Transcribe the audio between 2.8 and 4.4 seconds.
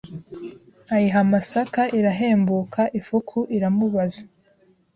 Ifuku iramubaza